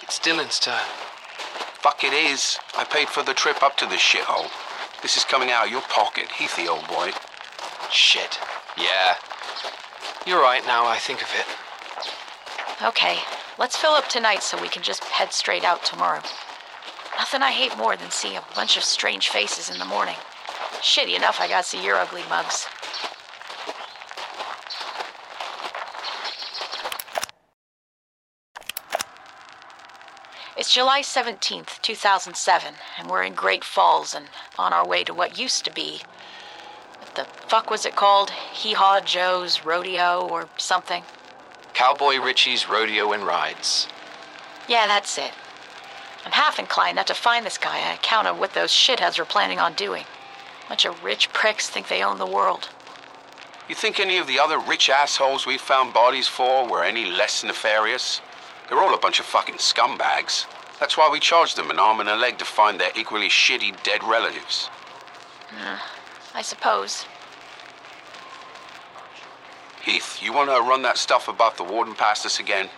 It's 0.00 0.20
Dylan's 0.20 0.60
turn. 0.60 0.86
Fuck 1.82 2.04
it 2.04 2.12
is. 2.12 2.60
I 2.78 2.84
paid 2.84 3.08
for 3.08 3.24
the 3.24 3.34
trip 3.34 3.64
up 3.64 3.76
to 3.78 3.86
this 3.86 4.00
shithole. 4.00 4.48
This 5.02 5.16
is 5.16 5.24
coming 5.24 5.50
out 5.50 5.66
of 5.66 5.72
your 5.72 5.80
pocket, 5.80 6.28
Heathy, 6.28 6.68
old 6.68 6.86
boy. 6.86 7.10
Shit. 7.90 8.38
Yeah. 8.78 9.16
You're 10.24 10.40
right 10.40 10.64
now 10.64 10.86
I 10.86 10.98
think 10.98 11.20
of 11.20 11.30
it. 11.34 12.86
Okay, 12.86 13.18
let's 13.58 13.76
fill 13.76 13.94
up 13.94 14.08
tonight 14.08 14.44
so 14.44 14.62
we 14.62 14.68
can 14.68 14.84
just 14.84 15.02
head 15.02 15.32
straight 15.32 15.64
out 15.64 15.84
tomorrow. 15.84 16.22
Nothing 17.18 17.42
I 17.42 17.50
hate 17.50 17.76
more 17.76 17.96
than 17.96 18.12
seeing 18.12 18.36
a 18.36 18.44
bunch 18.54 18.76
of 18.76 18.84
strange 18.84 19.30
faces 19.30 19.68
in 19.68 19.80
the 19.80 19.84
morning. 19.84 20.16
Shitty 20.80 21.16
enough 21.16 21.40
I 21.40 21.48
gotta 21.48 21.66
see 21.66 21.84
your 21.84 21.96
ugly 21.96 22.22
mugs. 22.28 22.68
It's 30.72 30.76
July 30.78 31.02
17th, 31.02 31.82
2007, 31.82 32.74
and 32.96 33.10
we're 33.10 33.24
in 33.24 33.34
Great 33.34 33.62
Falls 33.62 34.14
and 34.14 34.28
on 34.58 34.72
our 34.72 34.88
way 34.88 35.04
to 35.04 35.12
what 35.12 35.38
used 35.38 35.66
to 35.66 35.70
be. 35.70 36.00
What 36.98 37.14
the 37.14 37.24
fuck 37.46 37.70
was 37.70 37.84
it 37.84 37.94
called? 37.94 38.30
Hee 38.30 38.72
Haw 38.72 39.00
Joe's 39.00 39.66
Rodeo 39.66 40.26
or 40.26 40.48
something? 40.56 41.02
Cowboy 41.74 42.16
Richie's 42.16 42.70
Rodeo 42.70 43.12
and 43.12 43.26
Rides. 43.26 43.86
Yeah, 44.66 44.86
that's 44.86 45.18
it. 45.18 45.32
I'm 46.24 46.32
half 46.32 46.58
inclined 46.58 46.96
not 46.96 47.06
to 47.08 47.14
find 47.14 47.44
this 47.44 47.58
guy 47.58 47.86
on 47.86 47.94
account 47.94 48.26
of 48.26 48.38
what 48.38 48.54
those 48.54 48.70
shitheads 48.70 49.18
are 49.18 49.26
planning 49.26 49.58
on 49.58 49.74
doing. 49.74 50.04
Bunch 50.70 50.86
of 50.86 51.04
rich 51.04 51.34
pricks 51.34 51.68
think 51.68 51.88
they 51.88 52.02
own 52.02 52.16
the 52.16 52.24
world. 52.24 52.70
You 53.68 53.74
think 53.74 54.00
any 54.00 54.16
of 54.16 54.26
the 54.26 54.40
other 54.40 54.58
rich 54.58 54.88
assholes 54.88 55.44
we 55.44 55.58
found 55.58 55.92
bodies 55.92 56.28
for 56.28 56.66
were 56.66 56.82
any 56.82 57.04
less 57.04 57.44
nefarious? 57.44 58.22
They're 58.70 58.80
all 58.80 58.94
a 58.94 58.98
bunch 58.98 59.20
of 59.20 59.26
fucking 59.26 59.56
scumbags. 59.56 60.46
That's 60.82 60.98
why 60.98 61.08
we 61.08 61.20
charged 61.20 61.56
them 61.56 61.70
an 61.70 61.78
arm 61.78 62.00
and 62.00 62.08
a 62.08 62.16
leg 62.16 62.38
to 62.38 62.44
find 62.44 62.80
their 62.80 62.90
equally 62.96 63.28
shitty 63.28 63.80
dead 63.84 64.02
relatives. 64.02 64.68
Uh, 65.56 65.78
I 66.34 66.42
suppose. 66.42 67.06
Heath, 69.84 70.20
you 70.20 70.32
want 70.32 70.50
to 70.50 70.68
run 70.68 70.82
that 70.82 70.98
stuff 70.98 71.28
about 71.28 71.56
the 71.56 71.62
warden 71.62 71.94
past 71.94 72.26
us 72.26 72.40
again? 72.40 72.68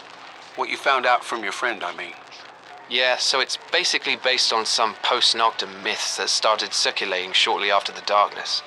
What 0.57 0.69
you 0.69 0.77
found 0.77 1.07
out 1.07 1.25
from 1.25 1.43
your 1.43 1.53
friend, 1.53 1.83
I 1.83 1.97
mean. 1.97 2.13
Yeah, 2.91 3.17
so 3.17 3.41
it's 3.41 3.57
basically 3.73 4.17
based 4.17 4.53
on 4.53 4.67
some 4.67 4.97
post-Noctum 5.03 5.83
myths 5.83 6.19
that 6.19 6.29
started 6.29 6.75
circulating 6.75 7.33
shortly 7.33 7.71
after 7.71 7.91
the 7.91 8.03
darkness. 8.03 8.61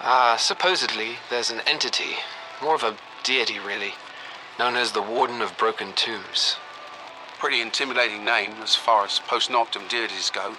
Uh, 0.00 0.38
supposedly, 0.38 1.16
there's 1.28 1.50
an 1.50 1.60
entity, 1.66 2.16
more 2.62 2.74
of 2.74 2.82
a 2.82 2.96
deity 3.24 3.58
really, 3.58 3.92
known 4.58 4.74
as 4.74 4.92
the 4.92 5.02
Warden 5.02 5.42
of 5.42 5.58
Broken 5.58 5.92
Tombs. 5.92 6.56
Pretty 7.38 7.60
intimidating 7.60 8.24
name 8.24 8.54
as 8.62 8.74
far 8.74 9.04
as 9.04 9.20
post-noctum 9.20 9.88
deities 9.88 10.28
go. 10.28 10.56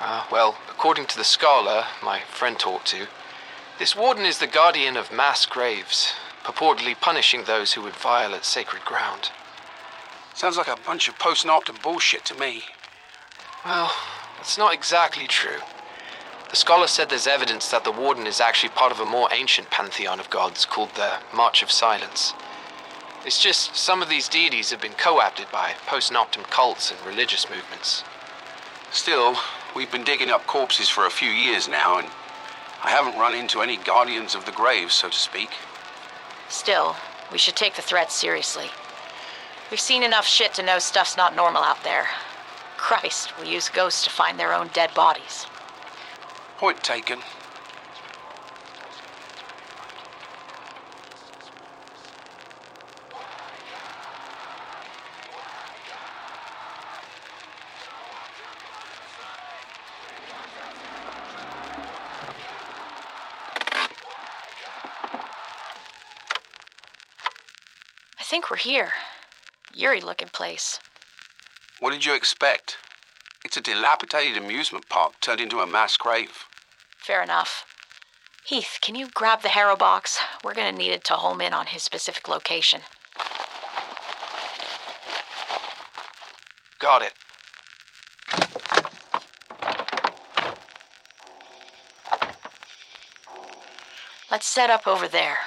Ah, 0.00 0.26
well, 0.30 0.58
according 0.68 1.06
to 1.06 1.16
the 1.16 1.24
scholar 1.24 1.84
my 2.02 2.20
friend 2.20 2.58
talked 2.58 2.88
to, 2.88 3.06
this 3.78 3.94
warden 3.94 4.26
is 4.26 4.38
the 4.38 4.48
guardian 4.48 4.96
of 4.96 5.12
mass 5.12 5.46
graves, 5.46 6.12
purportedly 6.42 7.00
punishing 7.00 7.44
those 7.44 7.74
who 7.74 7.82
would 7.82 7.94
violate 7.94 8.44
sacred 8.44 8.84
ground. 8.84 9.30
Sounds 10.34 10.56
like 10.56 10.68
a 10.68 10.76
bunch 10.84 11.06
of 11.06 11.18
post-noctum 11.18 11.80
bullshit 11.82 12.24
to 12.24 12.34
me. 12.34 12.64
Well, 13.64 13.92
it's 14.40 14.58
not 14.58 14.74
exactly 14.74 15.28
true. 15.28 15.60
The 16.50 16.56
scholar 16.56 16.88
said 16.88 17.10
there's 17.10 17.28
evidence 17.28 17.70
that 17.70 17.84
the 17.84 17.92
warden 17.92 18.26
is 18.26 18.40
actually 18.40 18.70
part 18.70 18.90
of 18.90 18.98
a 18.98 19.04
more 19.04 19.28
ancient 19.32 19.70
pantheon 19.70 20.18
of 20.18 20.30
gods 20.30 20.64
called 20.64 20.96
the 20.96 21.18
March 21.32 21.62
of 21.62 21.70
Silence. 21.70 22.34
It's 23.26 23.42
just 23.42 23.76
some 23.76 24.00
of 24.00 24.08
these 24.08 24.28
deities 24.28 24.70
have 24.70 24.80
been 24.80 24.94
co 24.94 25.20
opted 25.20 25.50
by 25.52 25.74
post 25.86 26.10
noctum 26.10 26.44
cults 26.44 26.90
and 26.90 26.98
religious 27.06 27.50
movements. 27.50 28.02
Still, 28.90 29.36
we've 29.76 29.92
been 29.92 30.04
digging 30.04 30.30
up 30.30 30.46
corpses 30.46 30.88
for 30.88 31.04
a 31.04 31.10
few 31.10 31.28
years 31.28 31.68
now, 31.68 31.98
and 31.98 32.08
I 32.82 32.90
haven't 32.90 33.20
run 33.20 33.34
into 33.34 33.60
any 33.60 33.76
guardians 33.76 34.34
of 34.34 34.46
the 34.46 34.52
grave, 34.52 34.90
so 34.90 35.10
to 35.10 35.18
speak. 35.18 35.50
Still, 36.48 36.96
we 37.30 37.36
should 37.36 37.56
take 37.56 37.74
the 37.74 37.82
threat 37.82 38.10
seriously. 38.10 38.70
We've 39.70 39.78
seen 39.78 40.02
enough 40.02 40.26
shit 40.26 40.54
to 40.54 40.62
know 40.62 40.78
stuff's 40.78 41.16
not 41.16 41.36
normal 41.36 41.62
out 41.62 41.84
there. 41.84 42.06
Christ, 42.78 43.38
we 43.38 43.50
use 43.50 43.68
ghosts 43.68 44.02
to 44.04 44.10
find 44.10 44.40
their 44.40 44.54
own 44.54 44.68
dead 44.72 44.94
bodies. 44.94 45.46
Point 46.56 46.82
taken. 46.82 47.20
Here. 68.60 68.92
Eerie 69.78 70.00
looking 70.00 70.28
place. 70.28 70.78
What 71.78 71.92
did 71.92 72.04
you 72.04 72.14
expect? 72.14 72.76
It's 73.44 73.56
a 73.56 73.60
dilapidated 73.60 74.36
amusement 74.36 74.88
park 74.88 75.14
turned 75.20 75.40
into 75.40 75.60
a 75.60 75.66
mass 75.66 75.96
grave. 75.96 76.44
Fair 76.98 77.22
enough. 77.22 77.64
Heath, 78.44 78.78
can 78.80 78.94
you 78.94 79.08
grab 79.14 79.42
the 79.42 79.48
Harrow 79.48 79.76
box? 79.76 80.18
We're 80.42 80.54
gonna 80.54 80.72
need 80.72 80.92
it 80.92 81.04
to 81.04 81.14
home 81.14 81.40
in 81.40 81.54
on 81.54 81.66
his 81.66 81.82
specific 81.82 82.28
location. 82.28 82.82
Got 86.78 87.02
it. 87.02 87.12
Let's 94.30 94.46
set 94.46 94.70
up 94.70 94.86
over 94.86 95.08
there. 95.08 95.38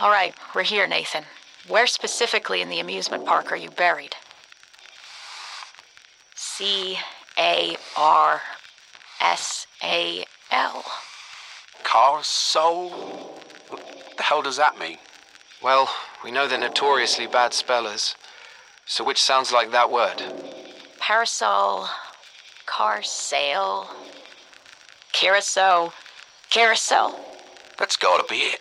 All 0.00 0.08
right, 0.08 0.34
we're 0.54 0.62
here, 0.62 0.86
Nathan. 0.86 1.24
Where 1.68 1.86
specifically 1.86 2.62
in 2.62 2.70
the 2.70 2.80
amusement 2.80 3.26
park 3.26 3.52
are 3.52 3.56
you 3.56 3.70
buried? 3.70 4.16
C 6.34 6.96
A 7.38 7.76
R 7.98 8.40
S 9.20 9.66
A 9.84 10.24
L. 10.50 10.84
Car 11.82 12.22
soul? 12.22 12.88
What 13.68 14.14
the 14.16 14.22
hell 14.22 14.40
does 14.40 14.56
that 14.56 14.78
mean? 14.78 14.96
Well, 15.62 15.90
we 16.24 16.30
know 16.30 16.48
they're 16.48 16.58
notoriously 16.58 17.26
bad 17.26 17.52
spellers. 17.52 18.16
So 18.86 19.04
which 19.04 19.20
sounds 19.20 19.52
like 19.52 19.70
that 19.72 19.90
word? 19.90 20.22
Parasol, 20.98 21.90
car 22.64 23.02
sail, 23.02 23.90
carousel, 25.12 25.92
carousel. 26.48 27.20
That's 27.76 27.98
gotta 27.98 28.24
be 28.26 28.36
it. 28.36 28.60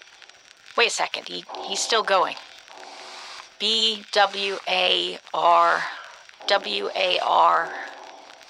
Wait 0.80 0.88
a 0.88 0.92
second, 0.92 1.28
he, 1.28 1.44
he's 1.68 1.82
still 1.82 2.04
going. 2.04 2.38
B 3.60 4.06
W 4.13 4.60
A 4.70 5.20
R 5.34 5.84
W 6.48 6.89
A 6.96 7.20
R 7.22 7.70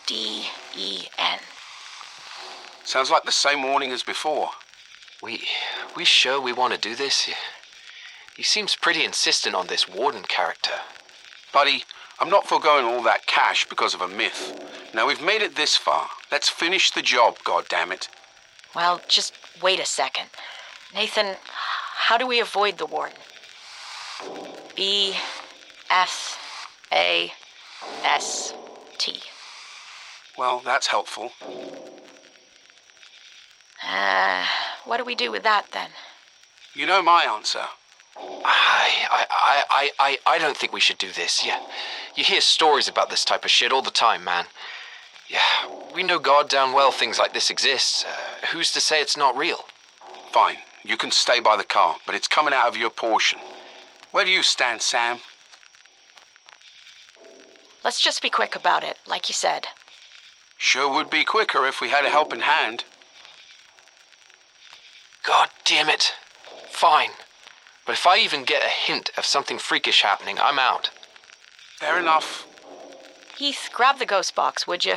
D 0.05 0.43
E 0.77 1.05
N. 1.17 1.39
Sounds 2.83 3.09
like 3.09 3.23
the 3.23 3.31
same 3.31 3.63
warning 3.63 3.91
as 3.91 4.03
before. 4.03 4.49
We 5.23 5.41
we 5.97 6.05
sure 6.05 6.39
we 6.39 6.53
want 6.53 6.71
to 6.75 6.79
do 6.79 6.95
this? 6.95 7.23
He, 7.23 7.33
he 8.37 8.43
seems 8.43 8.75
pretty 8.75 9.03
insistent 9.03 9.55
on 9.55 9.65
this 9.65 9.89
warden 9.89 10.21
character. 10.21 10.73
Buddy, 11.51 11.83
I'm 12.19 12.29
not 12.29 12.45
foregoing 12.45 12.85
all 12.85 13.01
that 13.01 13.25
cash 13.25 13.65
because 13.67 13.95
of 13.95 14.01
a 14.01 14.07
myth. 14.07 14.53
Now 14.93 15.07
we've 15.07 15.19
made 15.19 15.41
it 15.41 15.55
this 15.55 15.75
far. 15.75 16.09
Let's 16.31 16.47
finish 16.47 16.91
the 16.91 17.01
job, 17.01 17.39
goddammit. 17.39 18.07
Well, 18.75 19.01
just 19.07 19.33
wait 19.63 19.79
a 19.79 19.85
second. 19.87 20.27
Nathan, 20.93 21.37
how 22.07 22.17
do 22.17 22.25
we 22.25 22.39
avoid 22.39 22.77
the 22.77 22.85
warden? 22.85 23.17
B 24.75 25.13
F 25.89 26.37
A 26.91 27.31
S 28.03 28.53
T. 28.97 29.19
Well, 30.37 30.61
that's 30.63 30.87
helpful. 30.87 31.31
Uh, 33.87 34.45
what 34.85 34.97
do 34.97 35.03
we 35.03 35.15
do 35.15 35.31
with 35.31 35.43
that 35.43 35.67
then? 35.71 35.89
You 36.73 36.85
know 36.85 37.01
my 37.01 37.23
answer. 37.23 37.65
I, 38.17 39.07
I, 39.11 39.25
I, 39.29 39.63
I, 39.69 39.91
I, 39.99 40.17
I 40.35 40.37
don't 40.39 40.57
think 40.57 40.73
we 40.73 40.79
should 40.79 40.97
do 40.97 41.11
this. 41.11 41.45
Yeah, 41.45 41.59
you 42.15 42.23
hear 42.23 42.41
stories 42.41 42.87
about 42.87 43.09
this 43.09 43.25
type 43.25 43.45
of 43.45 43.51
shit 43.51 43.71
all 43.71 43.81
the 43.81 43.91
time, 43.91 44.23
man. 44.23 44.45
Yeah, 45.27 45.39
we 45.93 46.03
know 46.03 46.19
goddamn 46.19 46.73
well 46.73 46.91
things 46.91 47.19
like 47.19 47.33
this 47.33 47.49
exist. 47.49 48.05
Uh, 48.05 48.47
who's 48.47 48.71
to 48.71 48.81
say 48.81 49.01
it's 49.01 49.17
not 49.17 49.37
real? 49.37 49.65
Fine, 50.31 50.57
you 50.83 50.97
can 50.97 51.11
stay 51.11 51.39
by 51.39 51.57
the 51.57 51.63
car, 51.63 51.97
but 52.05 52.15
it's 52.15 52.27
coming 52.27 52.53
out 52.53 52.67
of 52.67 52.77
your 52.77 52.89
portion. 52.89 53.39
Where 54.11 54.25
do 54.25 54.31
you 54.31 54.43
stand, 54.43 54.81
Sam? 54.81 55.19
Let's 57.83 58.01
just 58.01 58.21
be 58.21 58.29
quick 58.29 58.55
about 58.55 58.83
it, 58.83 58.97
like 59.07 59.29
you 59.29 59.33
said. 59.33 59.67
Sure 60.57 60.91
would 60.93 61.09
be 61.09 61.23
quicker 61.23 61.65
if 61.65 61.79
we 61.79 61.89
had 61.89 62.05
a 62.05 62.09
helping 62.09 62.41
hand. 62.41 62.83
God 65.25 65.49
damn 65.63 65.89
it. 65.89 66.13
Fine. 66.69 67.11
But 67.85 67.93
if 67.93 68.05
I 68.05 68.17
even 68.19 68.43
get 68.43 68.63
a 68.63 68.69
hint 68.69 69.11
of 69.17 69.25
something 69.25 69.57
freakish 69.57 70.01
happening, 70.01 70.37
I'm 70.41 70.59
out. 70.59 70.89
Fair 71.79 71.99
enough. 71.99 72.45
Heath, 73.37 73.69
grab 73.73 73.99
the 73.99 74.05
ghost 74.05 74.35
box, 74.35 74.67
would 74.67 74.83
you? 74.83 74.95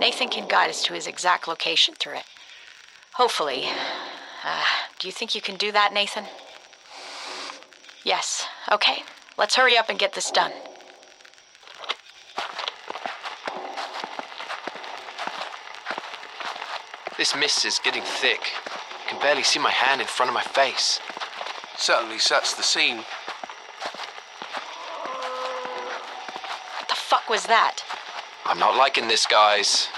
Nathan 0.00 0.28
can 0.28 0.46
guide 0.46 0.70
us 0.70 0.84
to 0.84 0.94
his 0.94 1.06
exact 1.06 1.48
location 1.48 1.94
through 1.98 2.18
it. 2.18 2.24
Hopefully. 3.14 3.66
Uh, 4.44 4.64
do 4.98 5.06
you 5.06 5.12
think 5.12 5.34
you 5.34 5.40
can 5.40 5.56
do 5.56 5.70
that, 5.72 5.92
Nathan? 5.92 6.24
Yes. 8.04 8.46
Okay. 8.70 9.04
Let's 9.38 9.54
hurry 9.54 9.76
up 9.76 9.88
and 9.88 9.98
get 9.98 10.14
this 10.14 10.30
done. 10.30 10.52
This 17.16 17.36
mist 17.36 17.64
is 17.64 17.78
getting 17.78 18.02
thick. 18.02 18.40
I 18.66 19.08
can 19.10 19.20
barely 19.20 19.44
see 19.44 19.60
my 19.60 19.70
hand 19.70 20.00
in 20.00 20.06
front 20.08 20.28
of 20.30 20.34
my 20.34 20.42
face. 20.42 20.98
Certainly 21.76 22.18
sets 22.18 22.54
the 22.54 22.62
scene. 22.62 22.96
What 26.78 26.88
the 26.88 26.94
fuck 26.96 27.28
was 27.28 27.44
that? 27.44 27.84
I'm 28.44 28.58
not 28.58 28.76
liking 28.76 29.06
this, 29.06 29.26
guys. 29.26 29.88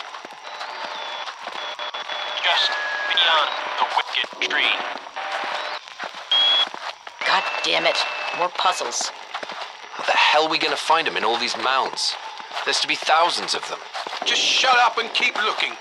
Just 2.42 2.70
beyond 3.08 3.63
the. 4.40 4.64
God 7.26 7.42
damn 7.64 7.86
it. 7.86 7.96
More 8.38 8.48
puzzles. 8.48 9.10
How 9.92 10.04
the 10.04 10.12
hell 10.12 10.46
are 10.46 10.50
we 10.50 10.58
gonna 10.58 10.76
find 10.76 11.06
them 11.06 11.16
in 11.16 11.24
all 11.24 11.38
these 11.38 11.56
mounds? 11.56 12.14
There's 12.64 12.80
to 12.80 12.88
be 12.88 12.94
thousands 12.94 13.54
of 13.54 13.68
them. 13.68 13.78
Just 14.26 14.40
shut 14.40 14.76
up 14.78 14.98
and 14.98 15.12
keep 15.12 15.36
looking. 15.42 15.72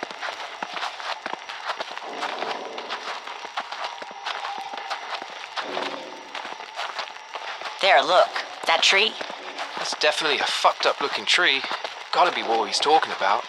There, 7.82 8.02
look. 8.02 8.30
That 8.66 8.82
tree? 8.82 9.12
That's 9.78 9.94
definitely 10.00 10.40
a 10.40 10.46
fucked 10.46 10.86
up 10.86 11.02
looking 11.02 11.26
tree. 11.26 11.62
Gotta 12.14 12.34
be 12.34 12.42
what 12.42 12.68
he's 12.68 12.80
talking 12.80 13.12
about. 13.12 13.44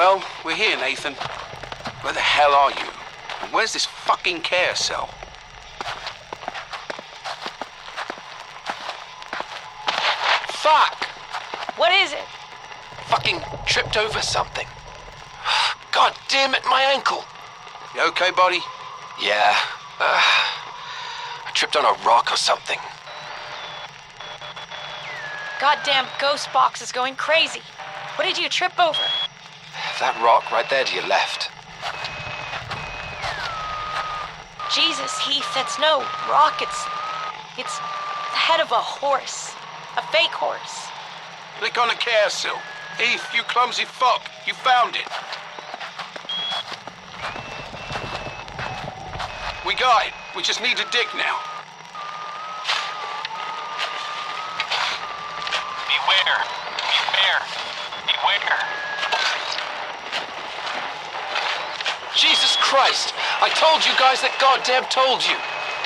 Well, 0.00 0.24
we're 0.46 0.56
here, 0.56 0.78
Nathan. 0.78 1.12
Where 2.00 2.14
the 2.14 2.20
hell 2.20 2.54
are 2.54 2.70
you? 2.70 2.88
And 3.42 3.52
where's 3.52 3.74
this 3.74 3.84
fucking 3.84 4.40
carousel? 4.40 5.08
Fuck! 10.56 11.04
What 11.76 11.92
is 11.92 12.14
it? 12.14 12.24
Fucking 13.08 13.42
tripped 13.66 13.98
over 13.98 14.22
something. 14.22 14.66
God 15.92 16.16
damn 16.28 16.54
it, 16.54 16.62
my 16.64 16.80
ankle. 16.80 17.22
You 17.94 18.08
okay, 18.08 18.30
buddy? 18.30 18.60
Yeah. 19.22 19.54
Uh, 20.00 20.22
I 21.44 21.50
tripped 21.52 21.76
on 21.76 21.84
a 21.84 22.06
rock 22.06 22.32
or 22.32 22.38
something. 22.38 22.78
Goddamn 25.60 26.06
ghost 26.18 26.50
box 26.54 26.80
is 26.80 26.90
going 26.90 27.16
crazy. 27.16 27.60
What 28.16 28.24
did 28.24 28.38
you 28.38 28.48
trip 28.48 28.80
over? 28.80 28.98
That 30.00 30.16
rock 30.24 30.50
right 30.50 30.64
there 30.70 30.82
to 30.82 30.94
your 30.96 31.06
left. 31.06 31.52
Jesus, 34.72 35.12
Heath, 35.20 35.44
that's 35.54 35.78
no 35.78 36.00
rock. 36.24 36.62
It's. 36.64 36.80
It's 37.60 37.76
the 37.76 38.40
head 38.40 38.60
of 38.64 38.72
a 38.72 38.80
horse. 38.80 39.52
A 39.98 40.02
fake 40.08 40.32
horse. 40.32 40.88
Click 41.58 41.76
on 41.76 41.88
the 41.88 42.00
carousel. 42.00 42.56
Heath, 42.96 43.28
you 43.36 43.42
clumsy 43.44 43.84
fuck. 43.84 44.24
You 44.46 44.54
found 44.54 44.96
it. 44.96 45.04
We 49.66 49.74
got 49.74 50.06
it. 50.06 50.14
We 50.34 50.42
just 50.42 50.62
need 50.62 50.78
to 50.78 50.86
dig 50.88 51.08
now. 51.12 51.36
Beware. 55.92 56.40
Beware. 56.88 57.40
Beware. 58.08 58.60
Jesus 62.16 62.56
Christ! 62.70 63.10
I 63.42 63.50
told 63.58 63.82
you 63.82 63.90
guys 63.98 64.22
that 64.22 64.30
goddamn 64.38 64.86
told 64.94 65.26
you! 65.26 65.34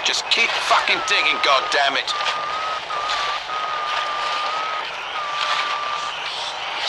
Just 0.05 0.29
keep 0.29 0.53
fucking 0.69 1.01
digging, 1.09 1.41
goddammit. 1.41 2.05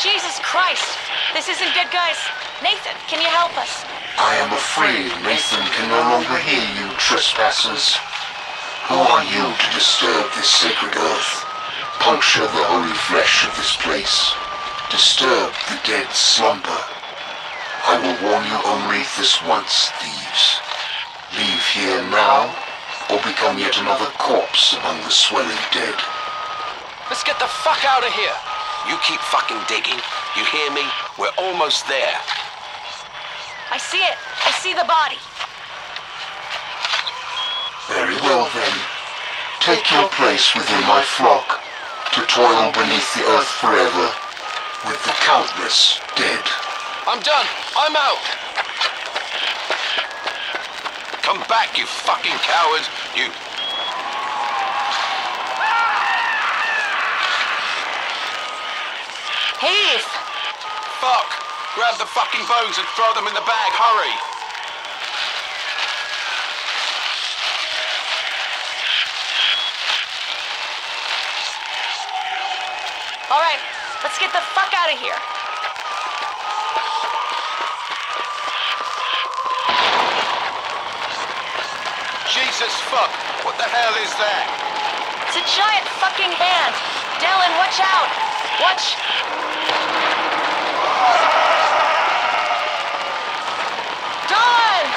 Jesus 0.04 0.36
Christ! 0.44 1.00
This 1.32 1.48
isn't 1.48 1.72
good, 1.72 1.88
guys. 1.96 2.20
Nathan, 2.60 2.92
can 3.08 3.24
you 3.24 3.32
help 3.32 3.56
us? 3.56 3.88
I 4.20 4.36
am 4.44 4.52
afraid 4.52 5.16
Nathan 5.24 5.64
can 5.64 5.88
no 5.88 6.04
longer 6.12 6.44
hear 6.44 6.68
you, 6.76 6.92
trespassers. 7.00 7.96
Who 8.92 9.00
are 9.00 9.24
you 9.24 9.48
to 9.48 9.68
disturb 9.72 10.28
this 10.36 10.52
sacred 10.52 10.92
earth? 10.92 11.48
Puncture 12.04 12.44
the 12.44 12.68
holy 12.68 13.00
flesh 13.08 13.48
of 13.48 13.56
this 13.56 13.80
place. 13.80 14.36
Disturb 14.92 15.56
the 15.72 15.80
dead 15.88 16.12
slumber. 16.12 16.95
I 17.96 18.04
will 18.04 18.28
warn 18.28 18.44
you 18.44 18.60
only 18.76 19.08
this 19.16 19.40
once, 19.48 19.88
thieves. 20.04 20.60
Leave 21.32 21.64
here 21.72 22.04
now, 22.12 22.52
or 23.08 23.24
become 23.24 23.56
yet 23.56 23.80
another 23.80 24.12
corpse 24.20 24.76
among 24.76 25.00
the 25.08 25.16
swelling 25.16 25.64
dead. 25.72 25.96
Let's 27.08 27.24
get 27.24 27.40
the 27.40 27.48
fuck 27.48 27.80
out 27.88 28.04
of 28.04 28.12
here! 28.12 28.36
You 28.92 29.00
keep 29.00 29.24
fucking 29.32 29.64
digging. 29.72 29.96
You 30.36 30.44
hear 30.44 30.76
me? 30.76 30.84
We're 31.16 31.32
almost 31.40 31.88
there. 31.88 32.20
I 33.72 33.80
see 33.80 34.04
it. 34.04 34.20
I 34.44 34.52
see 34.60 34.76
the 34.76 34.84
body. 34.84 35.24
Very 37.88 38.20
well 38.28 38.52
then. 38.52 38.76
Take 39.64 39.88
your 39.96 40.12
place 40.20 40.52
within 40.52 40.84
my 40.84 41.00
flock, 41.00 41.64
to 42.12 42.28
toil 42.28 42.76
beneath 42.76 43.08
the 43.16 43.24
earth 43.40 43.52
forever, 43.64 44.12
with 44.84 45.00
the 45.08 45.16
countless 45.24 46.04
dead. 46.20 46.44
I'm 47.08 47.22
done. 47.22 47.46
I'm 47.78 47.96
out. 47.96 48.18
Come 51.22 51.38
back, 51.48 51.78
you 51.78 51.86
fucking 51.86 52.34
cowards. 52.42 52.90
You. 53.14 53.30
Heath! 59.62 60.10
Fuck! 60.98 61.30
Grab 61.76 61.98
the 62.00 62.10
fucking 62.10 62.42
bones 62.50 62.78
and 62.80 62.88
throw 62.98 63.14
them 63.14 63.28
in 63.28 63.36
the 63.36 63.46
bag. 63.46 63.72
Hurry! 63.78 64.16
All 73.30 73.42
right, 73.42 73.60
let's 74.02 74.18
get 74.18 74.34
the 74.34 74.42
fuck 74.56 74.74
out 74.74 74.92
of 74.92 75.00
here. 75.00 75.35
Jesus 82.56 82.80
fuck! 82.88 83.12
What 83.44 83.60
the 83.60 83.68
hell 83.68 83.92
is 84.00 84.16
that? 84.16 84.48
It's 85.28 85.36
a 85.36 85.44
giant 85.44 85.84
fucking 86.00 86.32
hand. 86.32 86.72
Dylan, 87.20 87.52
watch 87.60 87.84
out. 87.84 88.08
Watch. 88.64 88.96
Dylan! 94.32 94.88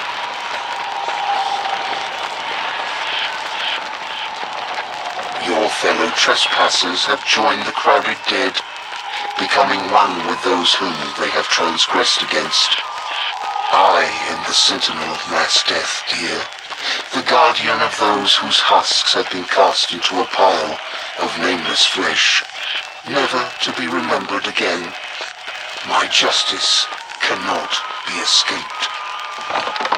Your 5.43 5.67
fellow 5.83 6.15
trespassers 6.15 7.11
have 7.11 7.27
joined 7.27 7.67
the 7.67 7.75
crowded 7.75 8.23
dead, 8.31 8.55
becoming 9.35 9.83
one 9.91 10.15
with 10.31 10.39
those 10.47 10.79
whom 10.79 10.95
they 11.19 11.31
have 11.35 11.51
transgressed 11.51 12.23
against. 12.23 12.79
I 13.75 14.07
am 14.31 14.47
the 14.47 14.55
sentinel 14.55 15.11
of 15.11 15.31
mass 15.35 15.67
death, 15.67 16.07
dear, 16.15 16.39
the 17.15 17.23
guardian 17.23 17.81
of 17.81 17.97
those 17.99 18.35
whose 18.37 18.61
husks 18.61 19.15
have 19.15 19.31
been 19.31 19.45
cast 19.45 19.93
into 19.93 20.21
a 20.21 20.25
pile 20.27 20.79
of 21.23 21.39
nameless 21.41 21.87
flesh, 21.87 22.45
never 23.09 23.43
to 23.63 23.73
be 23.81 23.87
remembered 23.87 24.47
again. 24.47 24.93
My 25.89 26.07
justice 26.13 26.87
cannot 27.21 27.73
be 28.07 28.15
escaped. 28.21 29.98